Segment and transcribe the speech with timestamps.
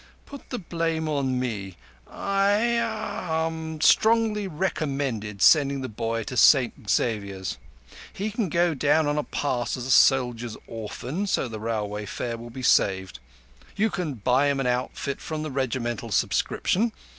[0.25, 1.75] Put the blame on me.
[2.09, 7.59] I—er—strongly recommend sending the boy to St Xavier's.
[8.11, 12.49] He can go down on pass as a soldier's orphan, so the railway fare will
[12.49, 13.19] be saved.
[13.75, 16.93] You can buy him an outfit from the Regimental subscription.